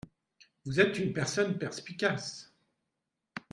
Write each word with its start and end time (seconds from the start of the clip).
Vous 0.65 0.79
êtes 0.79 0.97
une 0.97 1.13
personne 1.13 1.59
perspicace. 1.59 2.51